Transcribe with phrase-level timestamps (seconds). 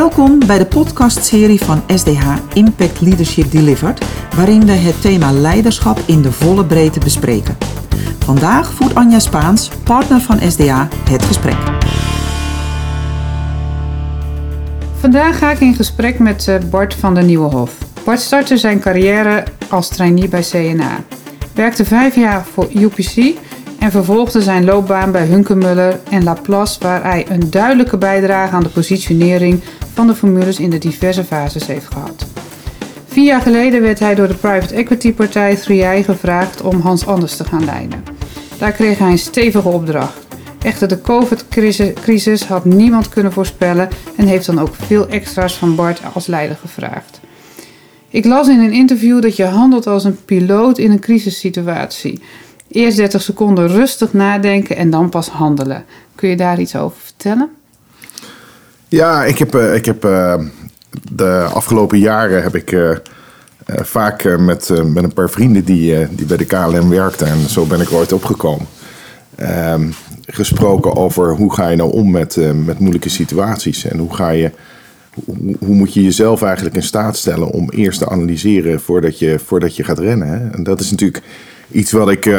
[0.00, 4.04] Welkom bij de podcastserie van SDH Impact Leadership Delivered,
[4.36, 7.56] waarin we het thema leiderschap in de volle breedte bespreken.
[8.18, 11.56] Vandaag voert Anja Spaans, partner van SDH, het gesprek.
[15.00, 17.78] Vandaag ga ik in gesprek met eh, Bart van der Nieuwenhof.
[18.04, 21.04] Bart startte zijn carrière als trainee bij CNA.
[21.54, 23.34] Werkte vijf jaar voor UPC
[23.78, 28.68] en vervolgde zijn loopbaan bij Hunkemuller en Laplace, waar hij een duidelijke bijdrage aan de
[28.68, 29.62] positionering
[29.94, 32.26] van de formules in de diverse fases heeft gehad.
[33.06, 37.36] Vier jaar geleden werd hij door de private equity partij 3i gevraagd om Hans Anders
[37.36, 38.04] te gaan leiden.
[38.58, 40.26] Daar kreeg hij een stevige opdracht.
[40.62, 46.00] Echter, de COVID-crisis had niemand kunnen voorspellen en heeft dan ook veel extra's van Bart
[46.12, 47.20] als leider gevraagd.
[48.08, 52.22] Ik las in een interview dat je handelt als een piloot in een crisissituatie.
[52.68, 55.84] Eerst 30 seconden rustig nadenken en dan pas handelen.
[56.14, 57.50] Kun je daar iets over vertellen?
[58.90, 60.34] Ja, ik heb, uh, ik heb uh,
[61.12, 62.96] de afgelopen jaren heb ik uh,
[63.66, 67.80] vaak met, met een paar vrienden die, die bij de KLM werkten, en zo ben
[67.80, 68.66] ik ooit opgekomen,
[69.34, 69.88] ehm,
[70.26, 74.50] gesproken over hoe ga je nou om met, met moeilijke situaties en hoe ga je
[75.58, 79.76] hoe, moet je jezelf eigenlijk in staat stellen om eerst te analyseren voordat je, voordat
[79.76, 80.52] je gaat rennen.
[80.52, 81.24] En dat is natuurlijk
[81.70, 82.30] iets wat ik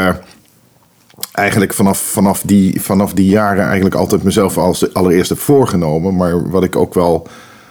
[1.32, 6.16] eigenlijk vanaf, vanaf, die, vanaf die jaren eigenlijk altijd mezelf als allereerst heb voorgenomen.
[6.16, 7.28] Maar wat ik ook wel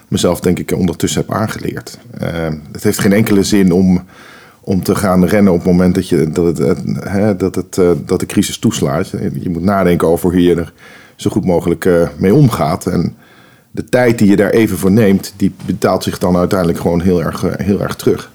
[0.08, 1.98] mezelf denk ik ondertussen heb aangeleerd.
[2.22, 2.28] Uh,
[2.72, 4.04] het heeft geen enkele zin om,
[4.60, 7.90] om te gaan rennen op het moment dat, je, dat, het, hè, dat, het, uh,
[8.06, 9.10] dat de crisis toeslaat.
[9.40, 10.72] Je moet nadenken over hoe je er
[11.16, 12.86] zo goed mogelijk mee omgaat.
[12.86, 13.16] En
[13.70, 17.22] de tijd die je daar even voor neemt, die betaalt zich dan uiteindelijk gewoon heel
[17.22, 18.30] erg, heel erg terug.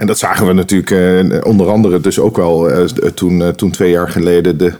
[0.00, 3.70] En dat zagen we natuurlijk eh, onder andere dus ook wel eh, toen, eh, toen
[3.70, 4.72] twee jaar geleden de,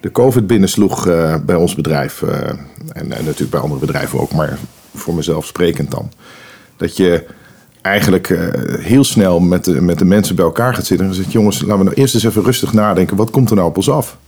[0.00, 1.04] de COVID binnensloeg
[1.44, 2.22] bij ons bedrijf.
[2.92, 4.58] en natuurlijk bij andere bedrijven ook, maar
[4.94, 6.12] voor mezelf sprekend dan.
[6.76, 7.26] Dat je
[7.82, 8.38] eigenlijk
[8.80, 11.78] heel snel met de, met de mensen bij elkaar gaat zitten en zegt: jongens, laten
[11.78, 13.16] we nou eerst eens even rustig nadenken.
[13.16, 14.18] Wat komt er nou op ons af?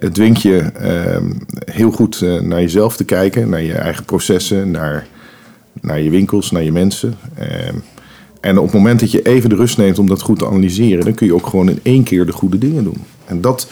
[0.00, 1.30] het dwingt je ehm,
[1.64, 5.06] heel goed naar jezelf te kijken, naar je eigen processen, naar,
[5.80, 7.18] naar je winkels, naar je mensen.
[8.40, 10.46] Ehm, en op het moment dat je even de rust neemt om dat goed te
[10.46, 13.04] analyseren, dan kun je ook gewoon in één keer de goede dingen doen.
[13.24, 13.68] En dat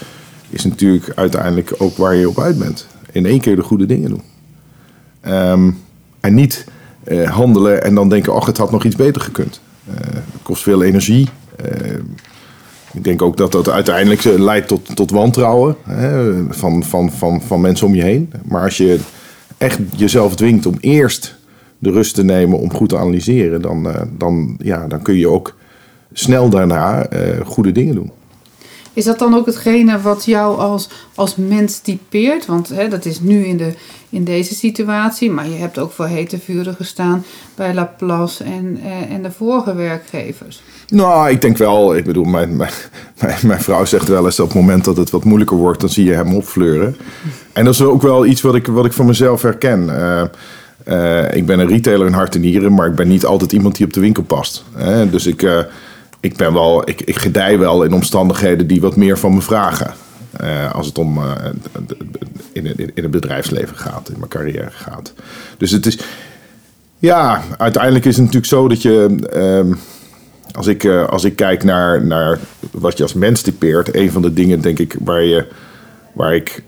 [0.51, 2.87] is natuurlijk uiteindelijk ook waar je op uit bent.
[3.13, 4.23] In één keer de goede dingen doen.
[5.35, 5.79] Um,
[6.21, 6.67] en niet
[7.05, 9.61] uh, handelen en dan denken, ach, het had nog iets beter gekund.
[9.89, 11.29] Uh, het kost veel energie.
[11.65, 11.99] Uh,
[12.93, 17.61] ik denk ook dat dat uiteindelijk leidt tot, tot wantrouwen hè, van, van, van, van
[17.61, 18.33] mensen om je heen.
[18.45, 18.99] Maar als je
[19.59, 21.38] echt jezelf dwingt om eerst
[21.79, 25.29] de rust te nemen om goed te analyseren, dan, uh, dan, ja, dan kun je
[25.29, 25.55] ook
[26.13, 28.11] snel daarna uh, goede dingen doen.
[28.99, 32.47] Is dat dan ook hetgene wat jou als, als mens typeert?
[32.47, 33.73] Want hè, dat is nu in, de,
[34.09, 37.25] in deze situatie, maar je hebt ook voor hete vuren gestaan
[37.55, 40.63] bij Laplace en, uh, en de vorige werkgevers.
[40.89, 42.71] Nou, ik denk wel, ik bedoel, mijn, mijn,
[43.43, 46.05] mijn, vrouw zegt wel eens op het moment dat het wat moeilijker wordt, dan zie
[46.05, 46.97] je hem opfleuren.
[47.53, 49.85] En dat is ook wel iets wat ik, wat ik van mezelf herken.
[49.89, 50.23] Uh,
[50.87, 53.77] uh, ik ben een retailer in hart en nieren, maar ik ben niet altijd iemand
[53.77, 54.65] die op de winkel past.
[55.11, 55.59] Dus ik, uh,
[56.21, 59.95] ik, ben wel, ik, ik gedij wel in omstandigheden die wat meer van me vragen.
[60.43, 61.21] Uh, als het om
[62.53, 65.13] in, in, in, het bedrijfsleven gaat, in mijn carrière gaat.
[65.57, 65.99] Dus het is,
[66.99, 69.73] ja, uiteindelijk is het natuurlijk zo dat je, ehm,
[70.53, 72.39] als, ik, als ik kijk naar, naar
[72.71, 75.47] wat je als mens typeert, een van de dingen denk ik waar, je,
[76.13, 76.63] waar ik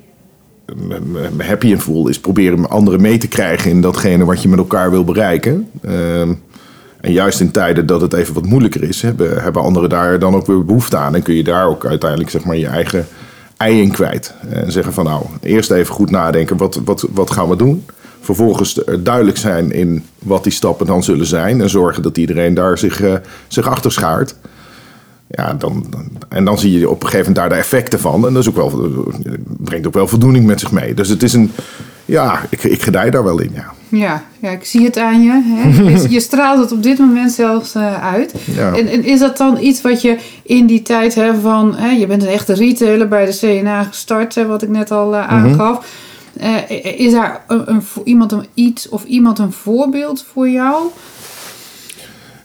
[0.77, 4.59] me happy in voel, is proberen anderen mee te krijgen in datgene wat je met
[4.59, 5.71] elkaar wil bereiken.
[5.83, 6.33] Ehm,
[7.01, 10.35] en juist in tijden dat het even wat moeilijker is, hebben, hebben anderen daar dan
[10.35, 11.15] ook weer behoefte aan.
[11.15, 13.07] En kun je daar ook uiteindelijk zeg maar, je eigen
[13.57, 14.35] ei in kwijt.
[14.49, 17.85] En zeggen van nou, eerst even goed nadenken, wat, wat, wat gaan we doen?
[18.21, 21.61] Vervolgens duidelijk zijn in wat die stappen dan zullen zijn.
[21.61, 23.15] En zorgen dat iedereen daar zich, uh,
[23.49, 24.35] zich achter schaart.
[25.33, 25.87] Ja, dan,
[26.29, 28.27] en dan zie je op een gegeven moment daar de effecten van.
[28.27, 28.93] En dat is ook wel,
[29.47, 30.95] brengt ook wel voldoening met zich mee.
[30.95, 31.53] Dus het is een,
[32.05, 33.73] ja, ik, ik gedij daar wel in, ja.
[33.89, 35.43] Ja, ja ik zie het aan je.
[35.45, 35.91] Hè?
[36.09, 38.35] Je straalt het op dit moment zelfs uh, uit.
[38.45, 38.73] Ja.
[38.75, 41.77] En, en, is dat dan iets wat je in die tijd hè, van...
[41.77, 45.15] Hè, je bent een echte retailer bij de CNA gestart, hè, wat ik net al
[45.15, 45.87] uh, aangaf.
[46.43, 50.83] Uh, is daar een, een, iemand een, iets of iemand een voorbeeld voor jou?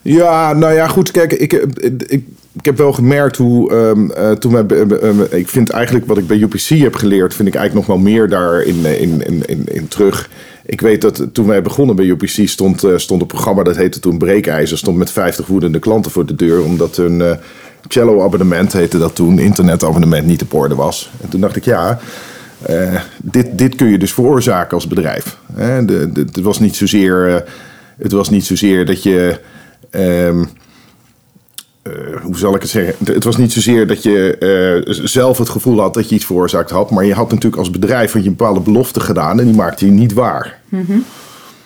[0.01, 1.11] Ja, nou ja, goed.
[1.11, 2.25] Kijk, ik, ik, ik
[2.61, 6.37] heb wel gemerkt hoe um, uh, toen wij, uh, ik vind eigenlijk wat ik bij
[6.37, 10.29] UPC heb geleerd, vind ik eigenlijk nog wel meer daarin in, in, in, in terug.
[10.65, 14.17] Ik weet dat toen wij begonnen bij UPC stond, stond een programma dat heette toen
[14.17, 17.37] Breekijzer, stond met 50 woedende klanten voor de deur, omdat hun
[17.87, 21.11] cello abonnement heette dat toen, internetabonnement niet op orde was.
[21.21, 21.99] En toen dacht ik ja,
[22.61, 25.37] eh, dit, dit kun je dus veroorzaken als bedrijf.
[25.53, 27.41] Het, was niet zozeer, eh,
[27.97, 29.39] het was niet zozeer dat je.
[29.89, 30.43] ehm,
[31.85, 33.13] eh, hoe zal ik het zeggen?
[33.13, 36.69] Het was niet zozeer dat je eh, zelf het gevoel had dat je iets veroorzaakt
[36.69, 36.91] had.
[36.91, 39.85] Maar je had natuurlijk als bedrijf had je een bepaalde belofte gedaan en die maakte
[39.85, 40.59] je niet waar.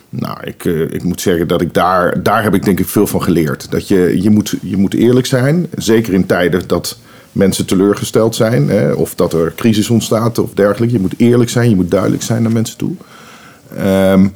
[0.09, 3.07] Nou, ik, eh, ik moet zeggen dat ik daar, daar heb ik denk ik veel
[3.07, 3.71] van geleerd.
[3.71, 5.67] Dat je, je, moet, je moet eerlijk zijn.
[5.75, 6.99] Zeker in tijden dat
[7.31, 8.69] mensen teleurgesteld zijn.
[8.69, 10.95] Hè, of dat er crisis ontstaat of dergelijke.
[10.95, 12.95] Je moet eerlijk zijn, je moet duidelijk zijn naar mensen toe.
[13.77, 14.27] Ehm,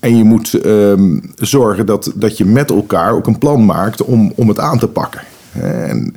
[0.00, 4.32] en je moet ehm, zorgen dat, dat je met elkaar ook een plan maakt om,
[4.36, 5.20] om het aan te pakken.
[5.52, 6.14] En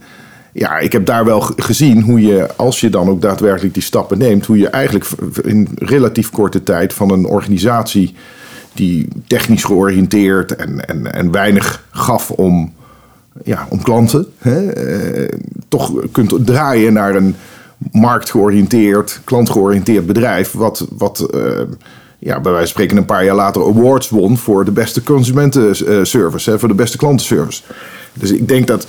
[0.53, 4.17] ja, ik heb daar wel gezien hoe je, als je dan ook daadwerkelijk die stappen
[4.17, 5.09] neemt, hoe je eigenlijk
[5.43, 8.15] in relatief korte tijd van een organisatie
[8.73, 12.73] die technisch georiënteerd en, en, en weinig gaf om,
[13.43, 15.37] ja, om klanten, hè, eh,
[15.67, 17.35] toch kunt draaien naar een
[17.91, 21.61] marktgeoriënteerd, klantgeoriënteerd bedrijf, wat, wat eh,
[22.23, 26.49] ja, bij wijze van spreken een paar jaar later awards won voor de beste consumentenservice,
[26.49, 27.61] hè, voor de beste klantenservice.
[28.13, 28.87] Dus ik denk dat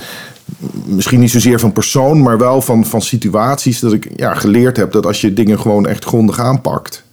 [0.85, 4.93] misschien niet zozeer van persoon, maar wel van, van situaties dat ik ja, geleerd heb
[4.93, 7.05] dat als je dingen gewoon echt grondig aanpakt,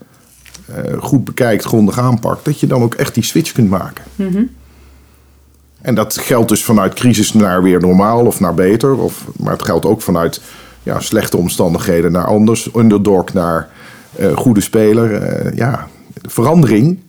[0.65, 4.03] eh, goed bekijkt, grondig aanpakt, dat je dan ook echt die switch kunt maken.
[5.81, 8.97] En dat geldt dus vanuit crisis naar weer normaal of naar beter.
[8.97, 10.41] Of, maar het geldt ook vanuit
[10.83, 12.69] ja, slechte omstandigheden naar anders.
[12.75, 13.69] Underdog naar
[14.15, 15.13] eh, goede speler.
[15.13, 15.87] Eh, ja,
[16.21, 16.99] verandering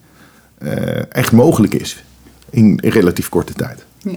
[0.59, 2.05] eh, echt mogelijk is
[2.51, 3.85] in, in relatief korte tijd.
[3.99, 4.17] Ja.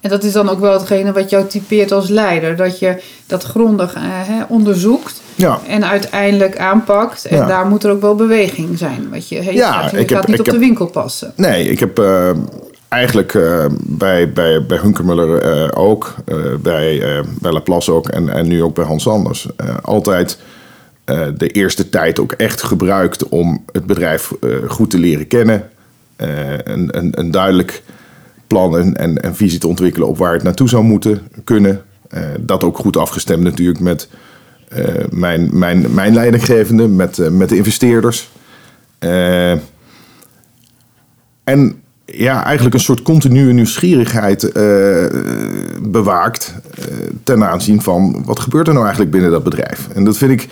[0.00, 2.56] En dat is dan ook wel hetgene wat jou typeert als leider.
[2.56, 4.02] Dat je dat grondig eh,
[4.48, 5.58] onderzoekt Ja.
[5.68, 7.24] en uiteindelijk aanpakt.
[7.24, 7.46] En Ja.
[7.46, 9.08] daar moet er ook wel beweging zijn.
[9.10, 11.32] Wat je, Ja, gaat, je ik heb- gaat niet ik op heb- de winkel passen.
[11.36, 12.30] Nee, ik heb eh,
[12.88, 16.14] eigenlijk eh, bij, bij, bij Hunkermuller ook,
[16.60, 19.48] bij, bij Laplace ook en, en nu ook bij Hans Anders,
[19.82, 20.38] altijd
[21.36, 25.68] de eerste tijd ook echt gebruikt om het bedrijf eh, goed te leren kennen.
[26.16, 27.82] Eh, een, een, een duidelijk
[28.46, 31.82] plan en, en, visie te ontwikkelen op waar het naartoe zou moeten kunnen.
[32.08, 34.08] Eh, dat ook goed afgestemd natuurlijk met
[34.68, 38.30] eh, mijn, mijn, mijn leidinggevende, met, eh, met de investeerders.
[38.98, 39.50] Eh,
[41.44, 45.06] en ja, eigenlijk een soort continue nieuwsgierigheid eh,
[45.82, 46.84] bewaakt eh,
[47.22, 49.88] ten aanzien van wat gebeurt er nou eigenlijk binnen dat bedrijf.
[49.94, 50.48] En dat vind ik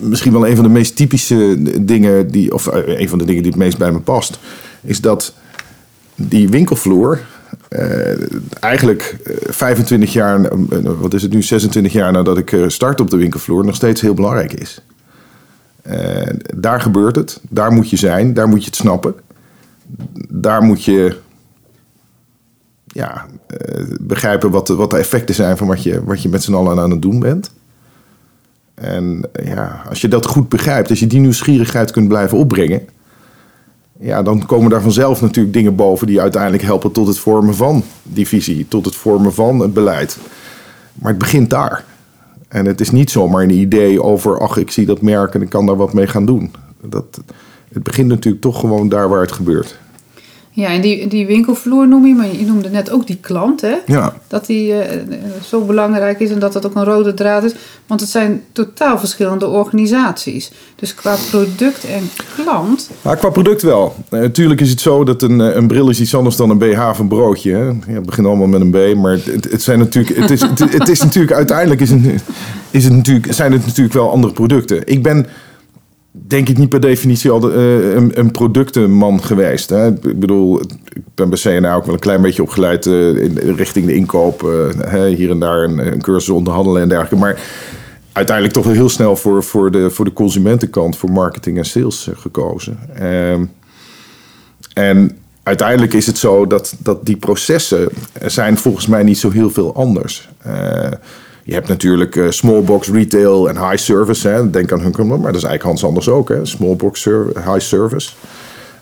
[0.00, 3.42] misschien wel een van de meest typische dingen die, of eh, een van de dingen
[3.42, 4.38] die het meest bij me past,
[4.82, 5.34] is dat
[6.14, 7.20] die winkelvloer
[7.68, 8.16] eh,
[8.60, 10.58] eigenlijk eh, 25 jaar, eh,
[11.00, 14.00] wat is het nu, 26 jaar nadat ik eh, start op de winkelvloer, nog steeds
[14.00, 14.82] heel belangrijk is.
[15.82, 19.14] Eh, daar gebeurt het, daar moet je zijn, daar moet je het snappen.
[20.28, 21.16] Daar moet je
[22.86, 26.42] ja, eh, begrijpen wat de, wat de effecten zijn van wat je, wat je met
[26.42, 27.50] z'n allen aan het doen bent.
[28.82, 32.82] En eh, ja, als je dat goed begrijpt, als je die nieuwsgierigheid kunt blijven opbrengen,
[34.00, 37.84] ja, dan komen daar vanzelf natuurlijk dingen boven die uiteindelijk helpen tot het vormen van
[38.02, 40.18] die visie, tot het vormen van het beleid.
[40.94, 41.84] Maar het begint daar.
[42.48, 45.48] En het is niet zomaar een idee over, ach, ik zie dat merk en ik
[45.48, 46.52] kan daar wat mee gaan doen.
[46.80, 47.20] Dat,
[47.72, 49.78] het begint natuurlijk toch gewoon daar waar het gebeurt.
[50.54, 53.74] Ja, en die, die winkelvloer noem je, maar je noemde net ook die klant, hè?
[53.86, 55.02] Ja, Dat die eh, eh,
[55.44, 57.54] zo belangrijk is en dat dat ook een rode draad is.
[57.86, 60.52] Want het zijn totaal verschillende organisaties.
[60.74, 62.90] Dus qua product en klant.
[63.02, 63.94] maar qua product wel.
[64.10, 66.88] Natuurlijk is het zo dat een, eh, een bril is iets anders dan een BH
[66.88, 67.52] of een broodje.
[67.52, 67.64] Hè?
[67.64, 70.58] Ja, het begint allemaal met een B, maar het, het, zijn natuurlijk, het, is, het,
[70.58, 71.90] het is natuurlijk uiteindelijk is
[72.70, 74.86] is het natuurlijk, zijn het natuurlijk wel andere producten.
[74.86, 75.26] Ik ben
[76.12, 79.70] denk ik niet per definitie al eh, een, een productenman geweest.
[79.70, 79.86] Hè?
[79.86, 83.86] Ik bedoel, ik ben bij CNA ook wel een klein beetje opgeleid eh, in, richting
[83.86, 84.42] de inkoop.
[84.42, 87.24] eh, hier en daar een, een cursus onderhandelen en dergelijke.
[87.24, 87.40] Maar
[88.12, 92.78] uiteindelijk toch heel snel voor, voor, de, voor de consumentenkant, voor marketing en sales gekozen.
[92.94, 93.44] Ehm,
[94.74, 97.88] en uiteindelijk is het zo dat, dat die processen
[98.26, 100.28] zijn volgens mij niet zo heel veel anders.
[100.38, 100.90] Eh,
[101.42, 104.28] je hebt natuurlijk eh, small box retail en high service.
[104.28, 104.50] Hè.
[104.50, 106.28] Denk aan Hunkerman, maar dat is eigenlijk Hans Anders ook.
[106.28, 106.46] Hè.
[106.46, 108.10] Small box ser- high service.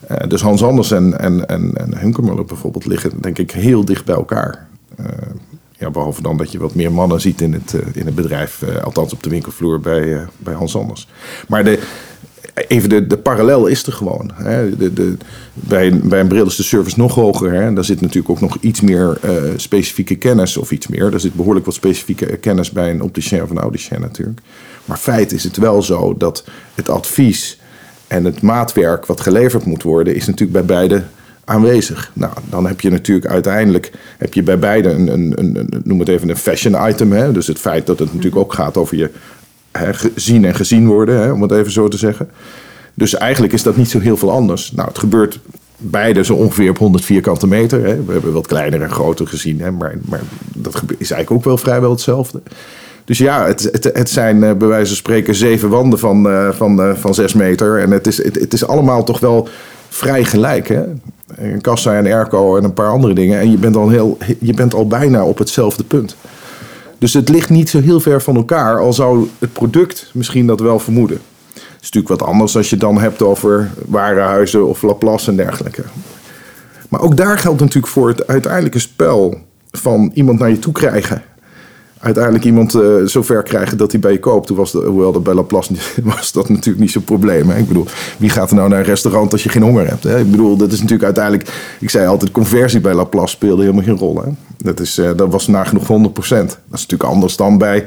[0.06, 4.14] Eh, dus Hans Anders en, en, en, en bijvoorbeeld liggen denk ik heel dicht bij
[4.14, 4.66] elkaar.
[4.96, 5.04] Eh,
[5.78, 8.62] ja, behalve dan dat je wat meer mannen ziet in het, eh, in het bedrijf.
[8.62, 11.08] eh, althans op de winkelvloer bij, eh, bij Hans Anders.
[11.48, 11.78] Maar de,
[12.54, 14.30] even de, de parallel is er gewoon.
[14.34, 14.76] Hè.
[14.76, 15.16] De, de,
[15.54, 17.52] bij, bij een bril is de service nog hoger.
[17.52, 17.72] Hè.
[17.72, 20.56] Daar zit natuurlijk ook nog iets meer eh, specifieke kennis.
[20.56, 21.10] Of iets meer.
[21.10, 24.40] Daar zit behoorlijk wat specifieke kennis bij een opticien of een audicien natuurlijk.
[24.84, 27.58] Maar feit is het wel zo dat het advies
[28.06, 30.14] en het maatwerk wat geleverd moet worden...
[30.14, 31.02] is natuurlijk bij beide
[31.44, 32.10] aanwezig.
[32.14, 36.08] Nou, dan heb je natuurlijk uiteindelijk heb je bij beide een, een, een, noem het
[36.08, 37.12] even een fashion item.
[37.12, 37.32] Hè?
[37.32, 39.10] Dus het feit dat het natuurlijk ook gaat over je
[39.72, 42.28] gezien en gezien worden, hè, om het even zo te zeggen.
[42.94, 44.72] Dus eigenlijk is dat niet zo heel veel anders.
[44.72, 45.40] Nou, het gebeurt
[45.76, 47.84] beide zo ongeveer op 100 vierkante meter.
[47.86, 48.04] Hè.
[48.04, 50.20] We hebben wat kleiner en groter gezien, hè, maar, maar
[50.54, 52.42] dat is eigenlijk ook wel vrijwel hetzelfde.
[53.04, 56.50] Dus ja, het, het, het zijn uh, bij wijze van spreken zeven wanden van, uh,
[56.50, 57.78] van, uh, van zes meter.
[57.78, 59.48] En het is, het, het, is allemaal toch wel
[59.88, 60.68] vrij gelijk.
[60.68, 60.82] Hè?
[61.36, 63.40] Een kassa en airco en een paar andere dingen.
[63.40, 66.16] En je bent, al heel, je bent al bijna op hetzelfde punt.
[67.00, 70.60] Dus het ligt niet zo heel ver van elkaar, al zou het product misschien dat
[70.60, 71.20] wel vermoeden.
[71.52, 75.82] Het is natuurlijk wat anders als je dan hebt over warenhuizen of Laplace en dergelijke.
[76.88, 79.38] Maar ook daar geldt natuurlijk voor het uiteindelijke spel
[79.70, 81.22] van iemand naar je toe krijgen
[82.00, 84.46] uiteindelijk iemand uh, zover krijgen dat hij bij je koopt.
[84.46, 87.48] Toen was de, hoewel dat bij Laplace was dat natuurlijk niet zo'n probleem.
[87.48, 87.58] Hè?
[87.58, 87.86] Ik bedoel,
[88.18, 90.04] wie gaat er nou naar een restaurant als je geen honger hebt?
[90.04, 90.18] Hè?
[90.18, 91.48] Ik bedoel, dat is natuurlijk uiteindelijk...
[91.80, 94.22] Ik zei altijd, conversie bij Laplace speelde helemaal geen rol.
[94.22, 94.30] Hè?
[94.62, 95.88] Dat, is, uh, dat was nagenoeg 100%.
[96.18, 97.86] Dat is natuurlijk anders dan bij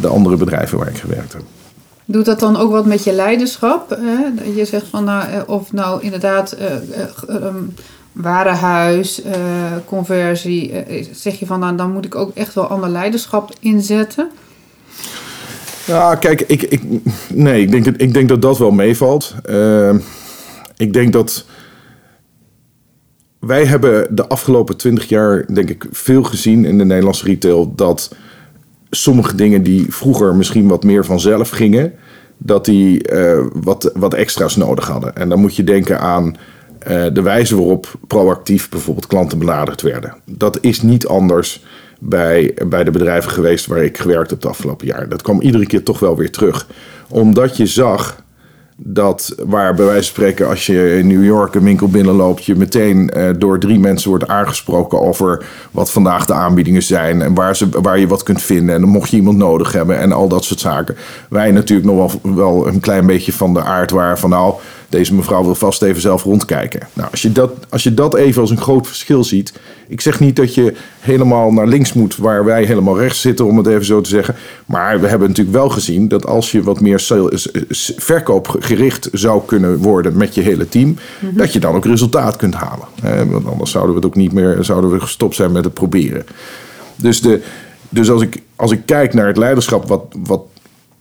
[0.00, 1.42] de andere bedrijven waar ik gewerkt heb.
[2.04, 3.90] Doet dat dan ook wat met je leiderschap?
[3.90, 4.42] Hè?
[4.54, 6.56] Je zegt van, nou, eh, of nou inderdaad...
[6.60, 7.74] Uh, um,
[8.12, 9.32] warenhuis, uh,
[9.84, 10.74] conversie,
[11.12, 14.30] zeg je van nou, dan moet ik ook echt wel ander leiderschap inzetten?
[15.88, 16.82] Ja, kijk, ik, ik,
[17.28, 19.34] nee, ik, denk, ik denk dat dat wel meevalt.
[19.50, 19.94] Uh,
[20.76, 21.44] ik denk dat
[23.38, 28.14] wij hebben de afgelopen twintig jaar, denk ik, veel gezien in de Nederlandse retail dat
[28.90, 31.92] sommige dingen die vroeger misschien wat meer vanzelf gingen,
[32.38, 33.02] dat die
[33.52, 35.16] wat, wat extra's nodig hadden.
[35.16, 36.36] En dan moet je denken aan
[36.88, 40.14] uh, de wijze waarop proactief bijvoorbeeld klanten benaderd werden.
[40.24, 41.64] Dat is niet anders
[41.98, 45.08] bij, bij de bedrijven geweest waar ik gewerkt heb de afgelopen jaar.
[45.08, 46.66] Dat kwam iedere keer toch wel weer terug.
[47.08, 48.22] Omdat je zag
[48.80, 52.56] dat waar bij wijze van spreken als je in New York een winkel binnenloopt, je
[52.56, 57.56] meteen uh, door drie mensen wordt aangesproken over wat vandaag de aanbiedingen zijn en waar,
[57.56, 58.74] ze, waar je wat kunt vinden.
[58.74, 60.96] En mocht je iemand nodig hebben en al dat soort zaken.
[61.28, 64.54] Wij natuurlijk nog wel, wel een klein beetje van de aard waar van nou,
[64.88, 66.88] deze mevrouw wil vast even zelf rondkijken.
[66.92, 69.52] Nou, als je, dat, als je dat even als een groot verschil ziet.
[69.88, 73.56] Ik zeg niet dat je helemaal naar links moet, waar wij helemaal rechts zitten, om
[73.56, 74.34] het even zo te zeggen.
[74.66, 77.00] Maar we hebben natuurlijk wel gezien dat als je wat meer
[77.96, 81.38] verkoopgericht zou kunnen worden met je hele team, mm-hmm.
[81.38, 82.88] dat je dan ook resultaat kunt halen.
[83.30, 86.26] Want anders zouden we het ook niet meer, zouden we gestopt zijn met het proberen.
[86.96, 87.42] Dus, de,
[87.88, 90.42] dus als, ik, als ik kijk naar het leiderschap wat, wat,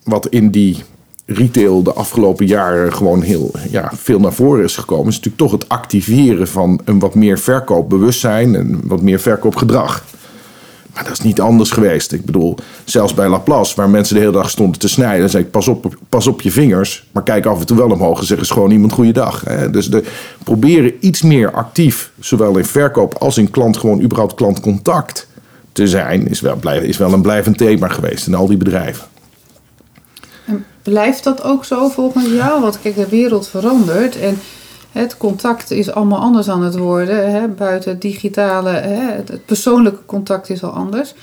[0.04, 0.84] wat in die
[1.30, 5.52] retail de afgelopen jaren gewoon heel ja, veel naar voren is gekomen, is natuurlijk toch
[5.52, 10.04] het activeren van een wat meer verkoopbewustzijn en wat meer verkoopgedrag.
[10.94, 12.12] Maar dat is niet anders geweest.
[12.12, 15.52] Ik bedoel, zelfs bij Laplace, waar mensen de hele dag stonden te snijden, zei ik:
[15.52, 18.38] pas op, pas op je vingers, maar kijk af en toe wel omhoog en zeg
[18.38, 19.44] eens gewoon iemand goeiedag.
[19.72, 20.04] Dus de,
[20.44, 25.28] proberen iets meer actief, zowel in verkoop als in klant, gewoon überhaupt klantcontact
[25.72, 29.06] te zijn, is wel, is wel een blijvend thema geweest in al die bedrijven.
[30.90, 32.62] Blijft dat ook zo volgens jou?
[32.62, 34.40] Want kijk, de wereld verandert en
[34.92, 37.32] het contact is allemaal anders aan het worden.
[37.32, 37.48] Hè?
[37.48, 39.12] Buiten het digitale, hè?
[39.16, 41.14] het persoonlijke contact is al anders.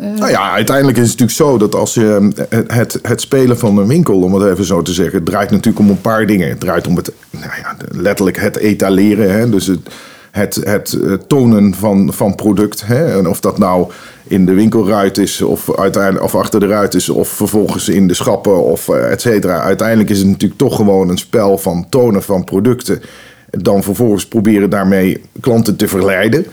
[0.00, 0.06] Uh...
[0.18, 2.30] Nou ja, uiteindelijk is het natuurlijk zo dat als je
[2.66, 5.90] het, het spelen van een winkel, om het even zo te zeggen, draait natuurlijk om
[5.90, 6.48] een paar dingen.
[6.48, 9.32] Het draait om het, nou ja, letterlijk het etaleren.
[9.32, 9.50] Hè?
[9.50, 9.88] Dus het,
[10.30, 12.86] het, het eh, tonen van, van product.
[12.86, 13.18] Hè?
[13.18, 13.90] En of dat nou
[14.26, 18.14] in de winkelruit is, of, uiteindelijk, of achter de ruit is, of vervolgens in de
[18.14, 19.60] schappen, of uh, et cetera.
[19.60, 23.02] Uiteindelijk is het natuurlijk toch gewoon een spel van tonen van producten.
[23.50, 26.46] Dan vervolgens proberen daarmee klanten te verleiden.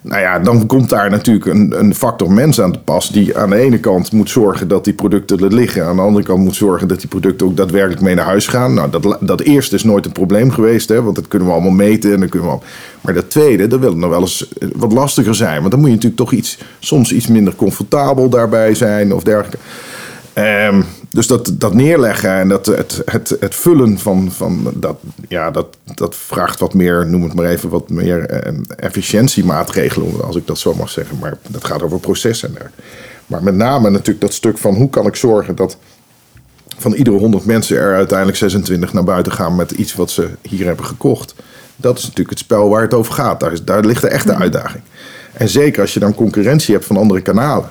[0.00, 3.08] Nou ja, dan komt daar natuurlijk een, een factor mens aan te pas.
[3.08, 5.84] Die aan de ene kant moet zorgen dat die producten er liggen.
[5.84, 8.74] Aan de andere kant moet zorgen dat die producten ook daadwerkelijk mee naar huis gaan.
[8.74, 10.88] Nou, dat, dat eerste is nooit een probleem geweest.
[10.88, 12.12] Hè, want dat kunnen we allemaal meten.
[12.12, 12.58] En dan kunnen we.
[13.00, 15.58] Maar dat tweede, dat wil nog wel eens wat lastiger zijn.
[15.58, 19.58] Want dan moet je natuurlijk toch iets, soms iets minder comfortabel daarbij zijn of dergelijke.
[20.34, 24.96] Um, dus dat, dat neerleggen en dat, het, het, het vullen van, van dat,
[25.28, 30.36] ja, dat, dat vraagt wat meer, noem het maar even, wat meer eh, efficiëntiemaatregelen, als
[30.36, 31.18] ik dat zo mag zeggen.
[31.18, 32.56] Maar dat gaat over processen.
[33.26, 35.76] Maar met name natuurlijk dat stuk van hoe kan ik zorgen dat
[36.78, 40.66] van iedere 100 mensen er uiteindelijk 26 naar buiten gaan met iets wat ze hier
[40.66, 41.34] hebben gekocht.
[41.76, 43.40] Dat is natuurlijk het spel waar het over gaat.
[43.40, 44.82] Daar, is, daar ligt de echte uitdaging.
[45.32, 47.70] En zeker als je dan concurrentie hebt van andere kanalen,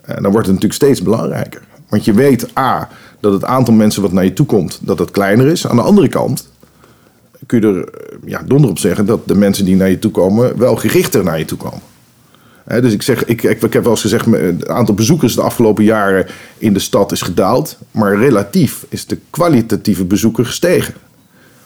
[0.00, 1.62] eh, dan wordt het natuurlijk steeds belangrijker.
[1.88, 2.88] Want je weet A,
[3.20, 5.66] dat het aantal mensen wat naar je toe komt, dat het kleiner is.
[5.66, 6.48] Aan de andere kant
[7.46, 10.10] kun je er eh, ja, donder op zeggen dat de mensen die naar je toe
[10.10, 11.80] komen wel gerichter naar je toe komen.
[12.82, 16.26] dus ik, zeg, ik, ik, heb wel eens gezegd, het aantal bezoekers de afgelopen jaren
[16.58, 17.78] in de stad is gedaald.
[17.90, 20.94] Maar relatief is de kwalitatieve bezoeker gestegen.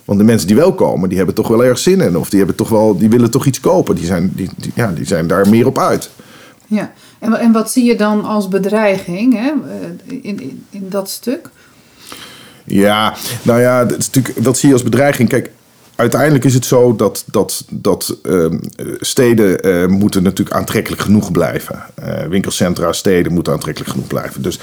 [0.04, 2.16] Want de mensen die wel komen, die hebben toch wel erg zin in.
[2.16, 3.94] Of die, hebben toch wel, die willen toch iets kopen.
[3.94, 6.10] Die zijn, die ja, die zijn daar meer op uit.
[6.66, 11.10] Ja, En, en wat zie je dan als bedreiging hè, eh, in, in, in dat
[11.10, 11.50] stuk?
[12.64, 15.28] Ja, nou ja, dat natuurlijk, wat zie je als bedreiging?
[15.28, 15.50] Kijk,
[15.96, 18.46] uiteindelijk is het zo dat, dat, dat uh,
[19.00, 21.82] steden uh, moeten natuurlijk aantrekkelijk genoeg blijven.
[22.02, 24.42] Uh, winkelcentra, steden moeten aantrekkelijk genoeg blijven.
[24.42, 24.58] Dus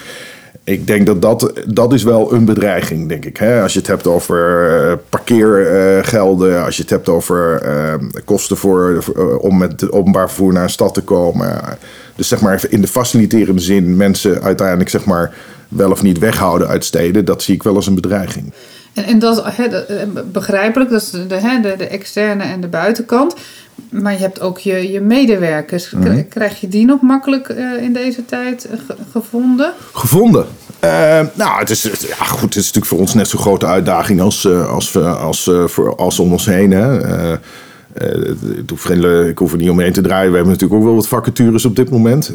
[0.63, 3.37] ik denk dat dat, dat is wel een bedreiging, denk ik.
[3.37, 3.61] Hè?
[3.61, 9.03] Als je het hebt over parkeergelden, als je het hebt over ehm, kosten voor,
[9.41, 11.61] om met openbaar vervoer naar een stad te komen.
[12.15, 15.33] Dus zeg maar in de faciliterende zin mensen uiteindelijk zeg maar
[15.67, 18.53] wel of niet weghouden uit steden, dat zie ik wel als een bedreiging.
[18.93, 19.67] En, en dat is
[20.31, 21.27] begrijpelijk, dat is de,
[21.61, 23.35] de, de externe en de buitenkant.
[23.89, 25.91] Maar je hebt ook je, je medewerkers.
[25.91, 26.27] Mm.
[26.27, 28.67] Krijg je die nog makkelijk uh, in deze tijd
[29.11, 29.73] gevonden?
[29.93, 30.45] Gevonden?
[30.83, 30.89] Uh,
[31.33, 34.47] nou, het is, ja, goed, het is natuurlijk voor ons net zo'n grote uitdaging als,
[34.47, 36.71] als, als, voor, als om ons heen.
[36.71, 37.33] Hè.
[38.57, 40.29] ik, hoef geen, ik hoef er niet omheen te draaien.
[40.29, 42.33] We hebben natuurlijk ook wel wat vacatures op dit moment.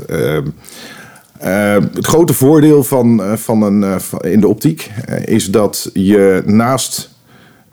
[1.45, 4.91] Uh, het grote voordeel van, uh, van een, uh, in de optiek
[5.25, 7.11] is dat je naast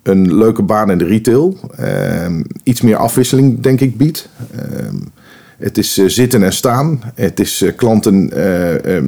[0.03, 1.57] een leuke baan in de retail
[2.63, 4.29] iets meer afwisseling, denk ik, biedt.
[5.57, 7.01] Het is zitten en staan.
[7.15, 8.31] Het is klanten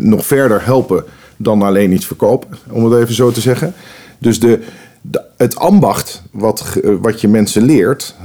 [0.09, 1.03] nog verder helpen
[1.37, 3.73] dan alleen iets verkopen, om het even zo te zeggen.
[4.19, 4.59] Dus de,
[5.01, 8.15] de het ambacht wat, wat je mensen leert,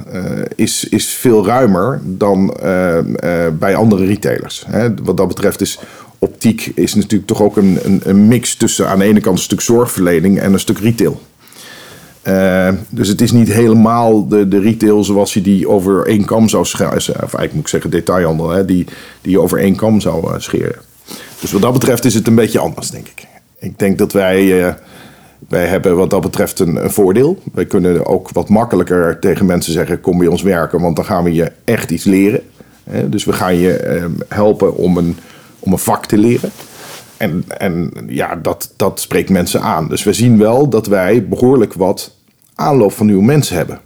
[0.54, 2.56] is, is veel ruimer dan
[3.58, 4.64] bij andere retailers.
[4.66, 4.94] Hè.
[5.02, 5.78] Wat dat betreft is
[6.18, 9.44] optiek is natuurlijk toch ook een, een, een, mix tussen aan de ene kant een
[9.44, 11.20] stuk zorgverlening en een stuk retail.
[12.24, 16.48] Uh, dus het is niet helemaal de, de retail zoals je die over één kam
[16.48, 16.96] zou scheren.
[16.96, 18.86] Of eigenlijk moet ik zeggen detailhandel, hè, die,
[19.20, 20.76] die je over één kam zou uh, scheren.
[21.40, 23.26] Dus wat dat betreft is het een beetje anders, denk ik.
[23.58, 24.76] Ik denk dat wij,
[25.48, 27.42] wij hebben wat dat betreft een, een voordeel.
[27.52, 31.24] Wij kunnen ook wat makkelijker tegen mensen zeggen, kom bij ons werken, want dan gaan
[31.24, 32.42] we je echt iets leren.
[33.06, 35.16] Dus we gaan je helpen om een
[35.58, 36.50] om een vak te leren.
[37.16, 39.88] En, en ja, dat, dat spreekt mensen aan.
[39.88, 42.14] Dus we zien wel dat wij behoorlijk wat
[42.54, 43.80] aanloop van nieuwe mensen hebben.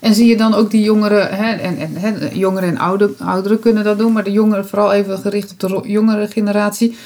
[0.00, 3.60] En zie je dan ook die jongeren, hè, en, en, hè, jongeren en oude, ouderen
[3.60, 6.96] kunnen dat doen, maar de jongeren vooral even gericht op de jongere generatie,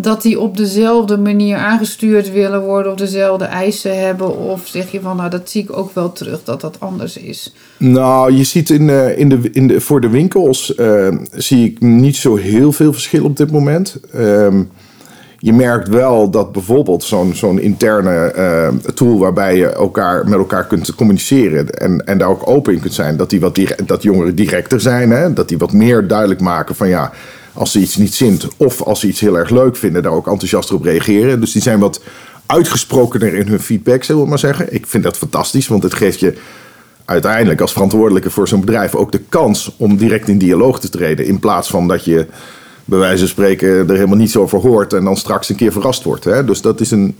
[0.00, 4.38] dat die op dezelfde manier aangestuurd willen worden of dezelfde eisen hebben?
[4.38, 7.54] Of zeg je van, nou dat zie ik ook wel terug dat dat anders is?
[7.76, 11.80] Nou, je ziet in, uh, in de, in de, voor de winkels uh, zie ik
[11.80, 14.00] niet zo heel veel verschil op dit moment.
[14.14, 14.46] Uh,
[15.38, 20.66] je merkt wel dat bijvoorbeeld zo'n zo'n interne uh, tool waarbij je elkaar, met elkaar
[20.66, 24.34] kunt communiceren en, en daar ook open in kunt zijn, dat, die wat dat jongeren
[24.34, 25.10] directer zijn.
[25.10, 25.32] Hè?
[25.32, 27.12] Dat die wat meer duidelijk maken van ja,
[27.58, 30.26] als ze iets niet zint of als ze iets heel erg leuk vinden, daar ook
[30.26, 31.40] enthousiaster op reageren.
[31.40, 32.00] Dus die zijn wat
[32.46, 34.74] uitgesprokener in hun feedback, zullen we maar zeggen.
[34.74, 36.34] Ik vind dat fantastisch, want het geeft je
[37.04, 41.26] uiteindelijk als verantwoordelijke voor zo'n bedrijf ook de kans om direct in dialoog te treden.
[41.26, 42.26] In plaats van dat je
[42.84, 46.02] bij wijze van spreken er helemaal niets over hoort en dan straks een keer verrast
[46.02, 46.24] wordt.
[46.24, 46.44] Hè?
[46.44, 47.16] Dus, dat is een,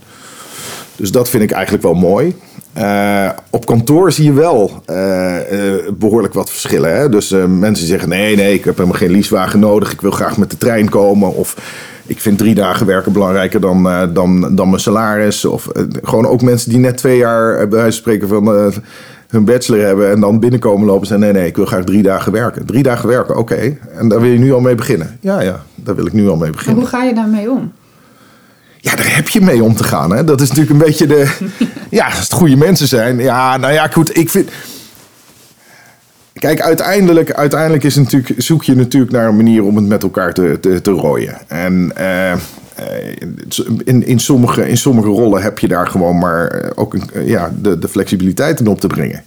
[0.99, 2.35] dus dat vind ik eigenlijk wel mooi.
[2.77, 6.97] Uh, op kantoor zie je wel uh, uh, behoorlijk wat verschillen.
[6.97, 7.09] Hè?
[7.09, 9.91] Dus mensen zeggen: nee, nee, ik heb helemaal geen leasewagen nodig.
[9.91, 11.35] Ik wil graag met de trein komen.
[11.35, 11.55] Of
[12.05, 13.83] ik vind drie dagen werken belangrijker dan,
[14.13, 15.45] dan, dan mijn salaris.
[15.45, 15.67] Of
[16.03, 18.73] gewoon ook mensen die net twee jaar, bij wijze van spreken, van
[19.27, 22.01] hun bachelor hebben en dan binnenkomen lopen en zeggen: nee, nee, ik wil graag drie
[22.01, 22.65] dagen werken.
[22.65, 23.77] Drie dagen werken, oké.
[23.97, 25.17] En daar wil je nu al mee beginnen.
[25.19, 26.75] Ja, ja, daar wil ik nu al mee beginnen.
[26.75, 27.71] En hoe ga je daarmee om?
[28.81, 30.11] Ja, daar heb je mee om te gaan.
[30.11, 30.23] Hè?
[30.23, 31.37] Dat is natuurlijk een beetje de.
[31.89, 33.19] ja, als het goede mensen zijn.
[33.19, 34.17] Ja, nou ja, goed.
[34.17, 34.49] Ik vind.
[36.33, 40.33] Kijk, uiteindelijk, uiteindelijk is natuurlijk, zoek je natuurlijk naar een manier om het met elkaar
[40.33, 41.37] te, te, te rooien.
[41.47, 42.33] En uh,
[43.83, 47.79] in, in, sommige, in sommige rollen heb je daar gewoon maar ook een, ja, de,
[47.79, 49.23] de flexibiliteit in op te brengen.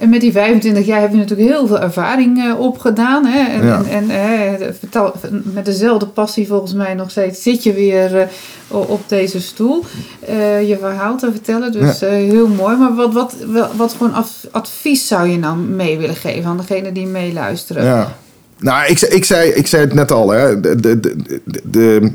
[0.00, 3.24] En met die 25 jaar heb je natuurlijk heel veel ervaring uh, opgedaan.
[3.24, 3.60] Hè?
[3.60, 3.82] En, ja.
[3.82, 9.00] en, en vertel, met dezelfde passie volgens mij nog steeds zit je weer uh, op
[9.06, 9.84] deze stoel.
[10.28, 12.08] Uh, je verhaal te vertellen, dus ja.
[12.08, 12.76] heel mooi.
[12.76, 13.34] Maar wat, wat,
[13.76, 17.84] wat voor een advies zou je nou mee willen geven aan degene die meeluisteren?
[17.84, 18.16] Ja.
[18.58, 20.30] Nou, ik, ik, zei, ik zei het net al.
[20.30, 20.60] Hè.
[20.60, 22.12] De, de, de, de,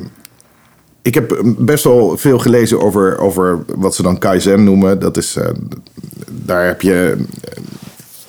[1.01, 4.99] ik heb best wel veel gelezen over, over wat ze dan Kaizen noemen.
[4.99, 5.45] Dat is, uh,
[6.45, 7.17] daar heb je.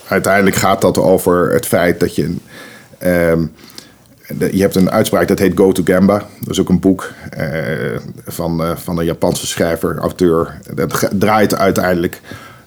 [0.07, 2.35] Uiteindelijk gaat dat over het feit dat je.
[3.05, 3.51] Um,
[4.51, 6.17] je hebt een uitspraak dat heet Go to Gamba.
[6.39, 10.57] Dat is ook een boek uh, van, uh, van een Japanse schrijver, auteur.
[10.73, 12.21] Dat draait uiteindelijk,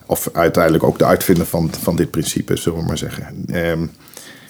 [0.06, 3.44] of uiteindelijk ook de uitvinder van, van dit principe, zullen we maar zeggen.
[3.54, 3.90] Um,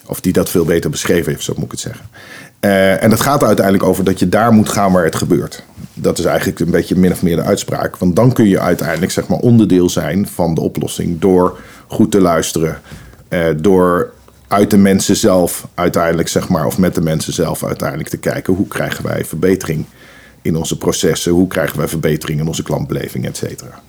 [0.06, 2.06] of die dat veel beter beschreven heeft, zo moet ik het zeggen.
[2.60, 5.62] Uh, en dat gaat er uiteindelijk over dat je daar moet gaan waar het gebeurt.
[5.94, 7.96] Dat is eigenlijk een beetje min of meer de uitspraak.
[7.96, 11.58] Want dan kun je uiteindelijk zeg maar, onderdeel zijn van de oplossing door
[11.90, 12.80] goed te luisteren.
[13.28, 14.12] Uh, door
[14.48, 18.54] uit de mensen zelf uiteindelijk, zeg maar, of met de mensen zelf uiteindelijk te kijken
[18.54, 19.84] hoe krijgen wij verbetering
[20.42, 23.82] in onze processen, hoe krijgen wij verbetering in onze klantbeleving, et cetera.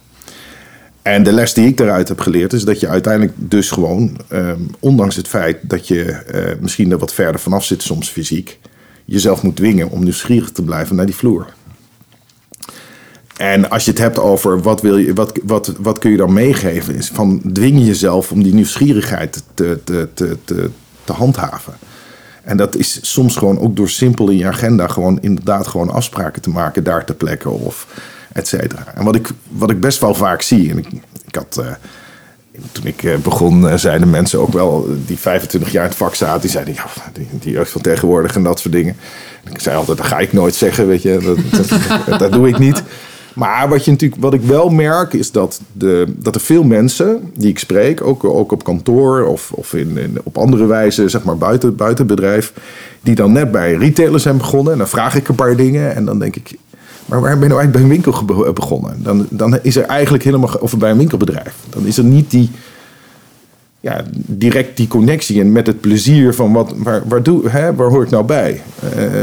[1.02, 4.52] En de les die ik daaruit heb geleerd is dat je uiteindelijk dus gewoon, eh,
[4.80, 8.60] ondanks het feit dat je eh, misschien er wat verder vanaf zit, soms fysiek,
[9.06, 11.48] jezelf moet dwingen om nieuwsgierig te blijven naar die vloer.
[13.42, 16.34] En als je het hebt over wat, wil je, wat, wat, wat kun je dan
[16.34, 20.70] meegeven, is van dwing jezelf om die nieuwsgierigheid te, te, te, te,
[21.04, 21.74] te handhaven.
[22.44, 26.42] En dat is soms gewoon ook door simpel in je agenda gewoon inderdaad gewoon afspraken
[26.42, 27.88] te maken, daar te plekken of
[28.34, 28.94] et cetera.
[28.96, 30.88] En wat ik, wat ik best wel vaak zie, en ik,
[31.28, 31.58] ik had.
[31.60, 31.72] Uh,
[32.72, 36.16] toen ik eh, begon, uh, zeiden mensen ook wel die 25 jaar in het vak
[36.16, 38.98] zaten, die zeiden ja, die, die van tegenwoordig en dat soort dingen.
[39.44, 41.38] En ik zei altijd, dat ga ik nooit zeggen, weet je,
[42.10, 42.84] dat, dat doe ik niet.
[43.34, 47.32] Maar wat, je natuurlijk, wat ik wel merk is dat, de, dat er veel mensen
[47.38, 51.38] die ik spreek, ook, ook op kantoor of, of in, op andere wijze, zeg maar
[51.38, 52.54] buiten, buiten bedrijf,
[53.02, 54.72] die dan net bij retailers zijn begonnen.
[54.72, 56.58] En dan vraag ik een paar dingen en dan denk ik,
[57.06, 59.04] maar waar ben je nou eigenlijk bij een winkel begonnen?
[59.04, 62.50] Dan, dan is er eigenlijk helemaal, of bij een winkelbedrijf, dan is er niet die,
[63.80, 67.90] ja, direct die connectie en met het plezier van wat, waar, waar, doe, hè, waar
[67.90, 68.62] hoor ik nou bij?
[68.98, 69.22] Uh,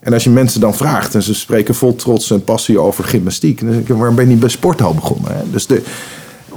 [0.00, 3.60] en als je mensen dan vraagt en ze spreken vol trots en passie over gymnastiek,
[3.60, 5.36] dan ik, waarom ben je niet bij sporthal begonnen?
[5.36, 5.50] Hè?
[5.50, 5.82] Dus de,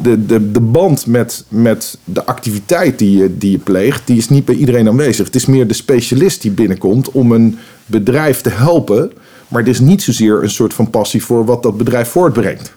[0.02, 4.30] de, de, de band met, met de activiteit die je, die je pleegt, die is
[4.30, 5.26] niet bij iedereen aanwezig.
[5.26, 9.12] Het is meer de specialist die binnenkomt om een bedrijf te helpen,
[9.48, 12.74] maar het is niet zozeer een soort van passie voor wat dat bedrijf voortbrengt.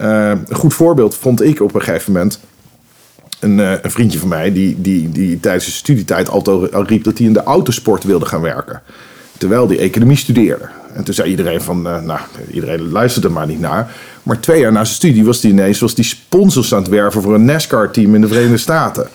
[0.00, 2.40] Uh, een goed voorbeeld vond ik op een gegeven moment.
[3.40, 7.04] Een, uh, een vriendje van mij die, die, die tijdens zijn studietijd altijd al riep
[7.04, 8.82] dat hij in de autosport wilde gaan werken
[9.40, 10.68] terwijl die economie studeerde.
[10.94, 12.20] En toen zei iedereen van, uh, nou,
[12.52, 13.94] iedereen luisterde er maar niet naar.
[14.22, 17.22] Maar twee jaar na zijn studie was hij ineens was die sponsors aan het werven
[17.22, 19.08] voor een NASCAR-team in de Verenigde Staten.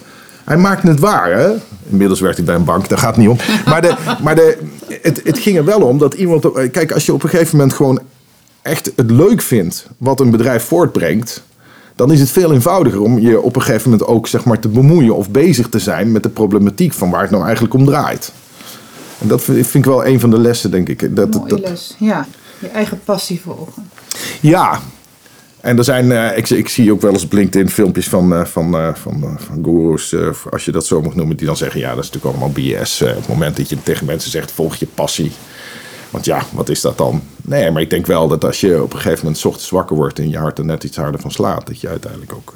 [0.44, 1.52] Hij maakte het waar, hè?
[1.90, 3.38] Inmiddels werkt hij bij een bank, daar gaat het niet om.
[3.66, 4.58] Maar, de, maar de,
[5.02, 6.72] het, het ging er wel om dat iemand.
[6.72, 8.02] Kijk, als je op een gegeven moment gewoon
[8.62, 11.44] echt het leuk vindt wat een bedrijf voortbrengt.
[11.96, 14.68] Dan is het veel eenvoudiger om je op een gegeven moment ook zeg maar, te
[14.68, 18.32] bemoeien of bezig te zijn met de problematiek van waar het nou eigenlijk om draait.
[19.22, 21.16] En dat vind ik wel een van de lessen, denk ik.
[21.16, 22.28] Dat, Mooie les, ja.
[22.60, 23.90] Je eigen passie volgen.
[24.42, 24.80] Ja.
[25.60, 28.76] En er zijn, uh, ik, ik, zie ook wel eens LinkedIn filmpjes van, uh, van,
[28.76, 30.16] uh, van, van gurus,
[30.50, 33.02] als je dat zo mag noemen, die dan zeggen, ja, dat is natuurlijk allemaal BS.
[33.02, 35.32] op het moment dat je tegen mensen zegt, volg je passie.
[36.10, 37.22] Want ja, wat is dat dan?
[37.42, 40.20] Nee, maar ik denk wel dat als je op een gegeven moment ochtends wakker wordt
[40.20, 42.54] en je hart er net iets harder van slaat, dat je uiteindelijk ook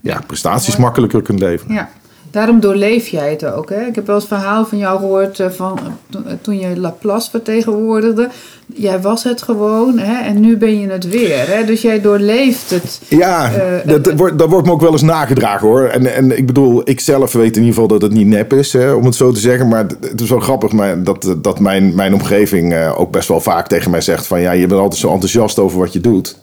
[0.00, 1.74] ja, prestaties makkelijker kunt leveren.
[1.74, 1.90] Ja,
[2.30, 3.70] Daarom doorleef jij het ook.
[3.70, 3.86] Hè?
[3.86, 5.78] Ik heb wel eens verhaal van jou gehoord eh, van
[6.12, 8.28] eh, toen je Laplace vertegenwoordigde.
[8.74, 10.22] Jij was het gewoon hè?
[10.22, 11.48] en nu ben je het weer.
[11.48, 11.64] Hè?
[11.64, 13.00] Dus jij doorleeft het.
[13.08, 15.84] Ja, uh, dat, wordt, dat wordt me ook wel eens nagedragen hoor.
[15.84, 18.72] En, en ik bedoel, ik zelf weet in ieder geval dat het niet nep is,
[18.72, 19.68] hè, om het zo te zeggen.
[19.68, 23.68] Maar het is wel grappig maar dat, dat mijn, mijn omgeving ook best wel vaak
[23.68, 26.38] tegen mij zegt: van ja, je bent altijd zo enthousiast over wat je doet.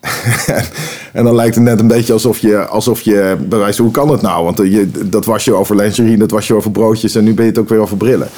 [1.12, 4.22] en dan lijkt het net een beetje alsof je, alsof je bewijst, hoe kan het
[4.22, 4.44] nou?
[4.44, 7.34] Want eh, je, dat was je over lingerie, dat was je over broodjes en nu
[7.34, 8.28] ben je het ook weer over brillen.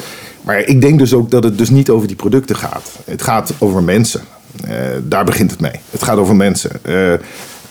[0.41, 2.91] Maar ik denk dus ook dat het dus niet over die producten gaat.
[3.05, 4.21] Het gaat over mensen.
[4.67, 4.71] Uh,
[5.03, 5.79] daar begint het mee.
[5.89, 6.71] Het gaat over mensen.
[6.85, 7.13] Uh,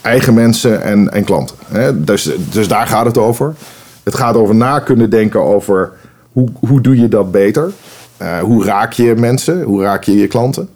[0.01, 1.55] eigen mensen en, en klanten.
[2.05, 3.55] Dus, dus daar gaat het over.
[4.03, 5.91] Het gaat over na kunnen denken over
[6.31, 7.71] hoe, hoe doe je dat beter?
[8.41, 9.61] Hoe raak je mensen?
[9.61, 10.69] Hoe raak je je klanten?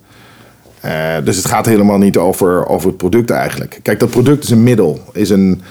[0.85, 3.79] Uh, dus het gaat helemaal niet over, over het product eigenlijk.
[3.81, 5.61] Kijk, dat product is een middel, is een,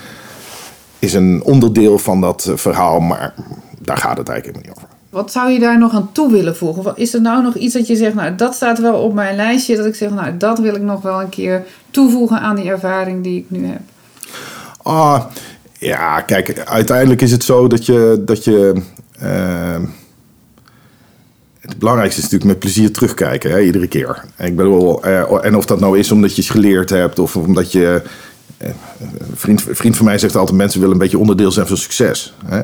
[0.99, 3.35] is een onderdeel van dat verhaal, maar
[3.81, 4.97] daar gaat het eigenlijk helemaal niet over.
[5.11, 6.93] Wat zou je daar nog aan toe willen voegen?
[6.97, 9.77] Is er nou nog iets dat je zegt, nou dat staat wel op mijn lijstje,
[9.77, 13.23] dat ik zeg, nou dat wil ik nog wel een keer toevoegen aan die ervaring
[13.23, 13.81] die ik nu heb?
[14.83, 15.25] Ah,
[15.79, 18.83] ja, kijk, uiteindelijk is het zo dat je, dat je
[19.23, 19.77] uh,
[21.67, 24.25] het belangrijkste is natuurlijk met plezier terugkijken, hè, iedere keer.
[24.39, 27.73] Ik bedoel, eh, en of dat nou is omdat je het geleerd hebt of omdat
[27.73, 28.03] je.
[28.57, 31.77] Eh, een vriend, vriend van mij zegt altijd: mensen willen een beetje onderdeel zijn van
[31.77, 32.35] succes.
[32.45, 32.59] Hè?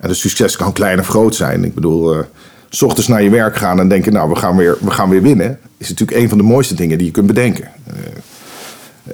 [0.00, 1.64] En de succes kan klein of groot zijn.
[1.64, 2.20] Ik bedoel, uh,
[2.68, 5.22] s ochtends naar je werk gaan en denken: nou, we gaan weer, we gaan weer
[5.22, 5.58] winnen.
[5.76, 7.70] Is natuurlijk een van de mooiste dingen die je kunt bedenken.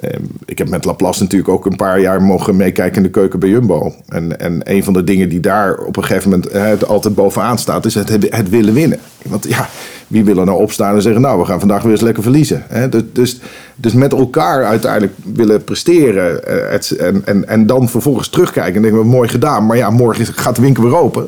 [0.01, 3.39] Ehm, ik heb met Laplace natuurlijk ook een paar jaar mogen meekijken in de keuken
[3.39, 3.93] bij Jumbo.
[4.07, 7.85] En, en een van de dingen die daar op een gegeven moment altijd bovenaan staat,
[7.85, 8.99] is het, het willen winnen.
[9.21, 9.69] Want ja,
[10.07, 12.63] wie wil er nou opstaan en zeggen, nou, we gaan vandaag weer eens lekker verliezen.
[12.89, 13.39] Dus, dus,
[13.75, 18.99] dus met elkaar uiteindelijk willen presteren eh, en, en, en dan vervolgens terugkijken en denken
[18.99, 21.27] we, mooi gedaan, maar ja, morgen gaat de winkel weer open.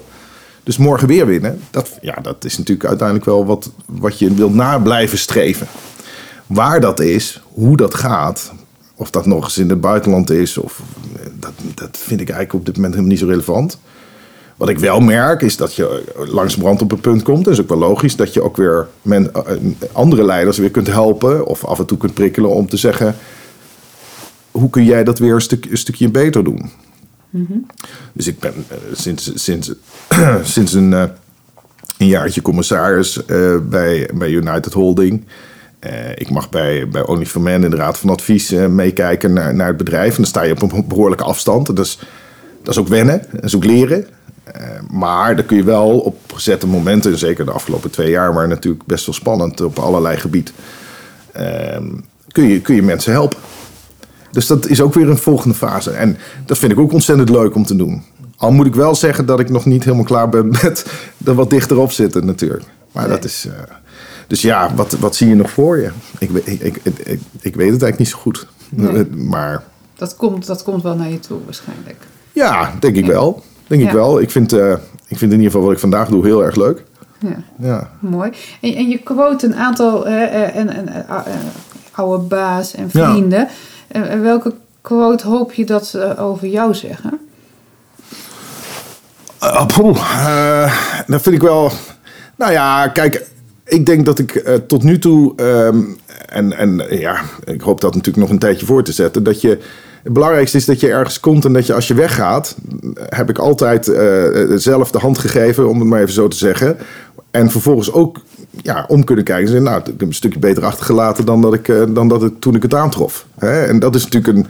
[0.63, 4.54] Dus morgen weer winnen, dat, ja, dat is natuurlijk uiteindelijk wel wat, wat je wilt
[4.54, 5.67] na blijven streven.
[6.48, 8.52] Waar dat is, hoe dat gaat,
[8.95, 10.82] of dat nog eens in het buitenland is, of
[11.39, 13.80] dat, dat vind ik eigenlijk op dit moment helemaal niet zo relevant.
[14.58, 17.45] Wat ik wel merk is dat je langzamerhand op een punt komt.
[17.45, 19.41] Dat is ook wel logisch dat je ook weer men, eh,
[19.91, 21.45] andere leiders weer kunt helpen.
[21.45, 23.15] Of af en toe kunt prikkelen om te zeggen...
[24.52, 26.69] hoe kun jij dat weer een, stuk, een stukje beter doen?
[28.13, 29.74] Dus ik ben eh, sinds, sinds,
[30.43, 31.04] sinds een, eh,
[31.98, 35.26] een jaartje commissaris eh, bij, bij United Holding...
[35.80, 39.34] Eh, ik mag bij, bij Only for Men in de Raad van Advies eh, meekijken
[39.34, 40.10] naar, naar het bedrijf.
[40.10, 41.65] En dan sta je op een behoorlijke afstand.
[41.65, 42.00] Dat is,
[42.63, 44.08] dat is ook wennen, dat is ook leren.
[44.44, 44.62] Eh,
[44.92, 48.86] maar dan kun je wel op gezette momenten, zeker de afgelopen twee jaar, maar natuurlijk
[48.86, 50.54] best wel spannend op allerlei gebieden,
[51.32, 51.88] ehm,
[52.28, 53.38] kun, je, kun je mensen helpen.
[54.32, 55.92] Dus dat is ook weer een volgende fase.
[55.92, 58.04] En dat vind ik ook ontzettend leuk om te doen.
[58.38, 60.86] Al moet ik wel zeggen dat ik nog niet helemaal klaar ben met
[61.26, 62.65] er wat dichterop zitten natuurlijk.
[62.92, 63.48] Maar dat is...
[64.30, 65.89] eh, dus ja, wat, wat zie je nog voor je?
[66.20, 68.48] Ik, ik, ik, ik, weet het eigenlijk niet zo goed.
[68.70, 69.06] Nee.
[69.06, 69.63] Maar
[69.96, 71.98] Dat komt, dat komt wel naar je toe waarschijnlijk.
[72.34, 73.44] ja, denk ik wel.
[73.68, 73.94] Denk ik Ja.
[73.94, 74.22] wel.
[74.22, 74.72] Ik vind, eh,
[75.08, 76.84] ik vind in ieder geval wat ik vandaag doe heel erg leuk.
[77.20, 77.89] Ja, Ja.
[78.00, 78.32] mooi.
[78.62, 81.26] En, en je quote een aantal eh, eh, en, en, eh, eh,
[81.92, 83.12] oude baas en Ja.
[83.12, 83.48] vrienden.
[83.88, 87.20] En, en welke quote hoop je dat ze over jou zeggen?
[89.44, 90.74] Uh, poeh, eh,
[91.08, 91.72] dat vind ik wel.
[92.36, 93.26] Nou ja, kijk,
[93.70, 95.34] ik denk dat ik eh, tot nu toe.
[95.36, 95.82] ehm,
[96.26, 99.24] en, en ja, ik hoop dat natuurlijk nog een tijdje voor te zetten.
[99.24, 99.58] Dat je.
[100.04, 102.56] Het belangrijkste is dat je ergens komt en dat je als je weggaat.
[103.10, 106.78] heb ik altijd eh, zelf de hand gegeven, om het maar even zo te zeggen.
[107.32, 108.20] En vervolgens ook
[108.62, 109.46] ja, om kunnen kijken.
[109.46, 112.24] En zeggen, nou, ik heb een stukje beter achtergelaten dan dat ik, eh, dan dat
[112.24, 113.26] ik toen ik het aantrof.
[113.38, 113.64] Hè?
[113.66, 114.48] En dat is natuurlijk een.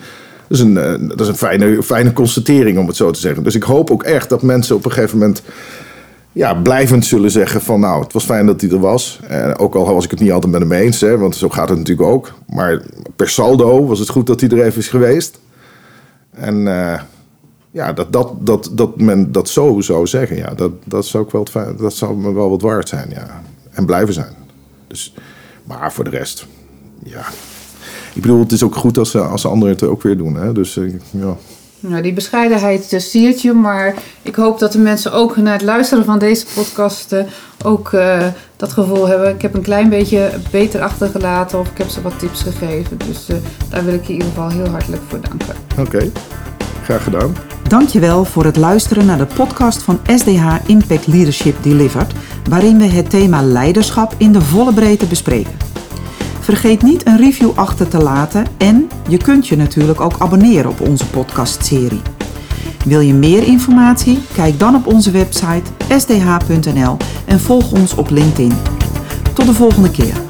[0.47, 3.43] Dat is een, dat is een fijne, fijne constatering, om het zo te zeggen.
[3.43, 5.41] Dus ik hoop ook echt dat mensen op een gegeven moment
[6.31, 9.19] ja, blijvend zullen zeggen van nou, het was fijn dat hij er was.
[9.27, 11.69] En ook al was ik het niet altijd met hem eens, hè, want zo gaat
[11.69, 12.33] het natuurlijk ook.
[12.47, 12.81] Maar
[13.15, 15.39] per saldo was het goed dat hij er even is geweest.
[16.31, 17.01] En eh,
[17.71, 21.31] ja, dat, dat, dat, dat men dat zo zou zeggen, ja, dat, dat, zou ook
[21.31, 23.09] wel fijn- dat zou me wel wat waard zijn.
[23.09, 23.41] Ja.
[23.71, 24.33] En blijven zijn.
[24.87, 25.13] Dus,
[25.63, 26.47] maar voor de rest,
[27.03, 27.25] ja.
[28.13, 30.35] Ik bedoel, het is ook goed als, als anderen het ook weer doen.
[30.35, 30.51] Hè?
[30.53, 31.35] Dus eh, ja.
[31.79, 36.05] Nou, die bescheidenheid siert je, maar ik hoop dat de mensen ook na het luisteren
[36.05, 37.23] van deze podcast eh,
[37.63, 39.29] ook eh, dat gevoel hebben.
[39.35, 42.97] Ik heb een klein beetje beter achtergelaten of ik heb ze wat tips gegeven.
[43.07, 43.35] Dus eh,
[43.69, 45.55] daar wil ik je in ieder geval heel hartelijk voor danken.
[45.77, 46.11] Oké,
[46.83, 47.35] graag gedaan.
[47.67, 52.13] Dankjewel voor het luisteren naar de podcast van SDH Impact Leadership Delivered,
[52.49, 55.51] waarin we het thema leiderschap in de volle breedte bespreken.
[56.49, 60.81] Vergeet niet een review achter te laten en je kunt je natuurlijk ook abonneren op
[60.81, 62.01] onze podcastserie.
[62.85, 64.19] Wil je meer informatie?
[64.33, 68.53] Kijk dan op onze website sdh.nl en volg ons op LinkedIn.
[69.33, 70.28] Tot de volgende keer.